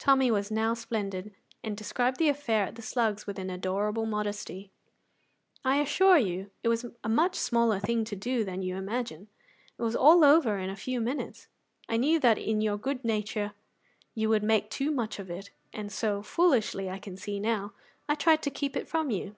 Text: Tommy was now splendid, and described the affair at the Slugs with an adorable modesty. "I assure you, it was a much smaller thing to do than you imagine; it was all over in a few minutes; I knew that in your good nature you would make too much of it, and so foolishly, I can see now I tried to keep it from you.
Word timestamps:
Tommy 0.00 0.32
was 0.32 0.50
now 0.50 0.74
splendid, 0.74 1.32
and 1.62 1.76
described 1.76 2.16
the 2.16 2.28
affair 2.28 2.64
at 2.64 2.74
the 2.74 2.82
Slugs 2.82 3.24
with 3.28 3.38
an 3.38 3.50
adorable 3.50 4.04
modesty. 4.04 4.72
"I 5.64 5.76
assure 5.80 6.18
you, 6.18 6.50
it 6.64 6.68
was 6.68 6.86
a 7.04 7.08
much 7.08 7.36
smaller 7.36 7.78
thing 7.78 8.02
to 8.06 8.16
do 8.16 8.42
than 8.44 8.62
you 8.62 8.74
imagine; 8.74 9.28
it 9.78 9.82
was 9.82 9.94
all 9.94 10.24
over 10.24 10.58
in 10.58 10.70
a 10.70 10.74
few 10.74 11.00
minutes; 11.00 11.46
I 11.88 11.98
knew 11.98 12.18
that 12.18 12.36
in 12.36 12.60
your 12.60 12.78
good 12.78 13.04
nature 13.04 13.52
you 14.12 14.28
would 14.28 14.42
make 14.42 14.70
too 14.70 14.90
much 14.90 15.20
of 15.20 15.30
it, 15.30 15.50
and 15.72 15.92
so 15.92 16.20
foolishly, 16.20 16.90
I 16.90 16.98
can 16.98 17.16
see 17.16 17.38
now 17.38 17.72
I 18.08 18.16
tried 18.16 18.42
to 18.42 18.50
keep 18.50 18.74
it 18.76 18.88
from 18.88 19.12
you. 19.12 19.36